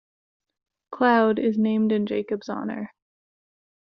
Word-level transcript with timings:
Cloud, 0.89 1.37
is 1.37 1.59
named 1.59 1.91
in 1.91 2.07
Jacob's 2.07 2.49
honor. 2.49 2.91